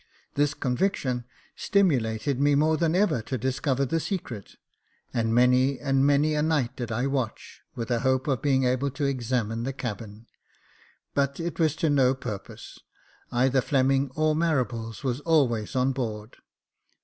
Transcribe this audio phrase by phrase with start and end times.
[0.33, 1.25] This conviction
[1.55, 4.55] stimulated me more than ever to discover the secret,
[5.13, 8.89] and many and many a night did I watch, with a hope of being able
[8.89, 10.25] to examine the cabin;
[11.13, 12.79] but it was to no purpose,
[13.31, 16.37] either Fleming or Marables was always on board.